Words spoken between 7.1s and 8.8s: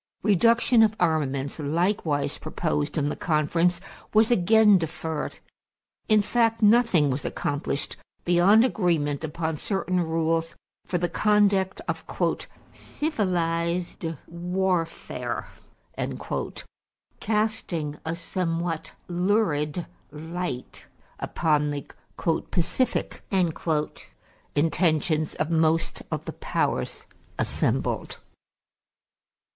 was accomplished beyond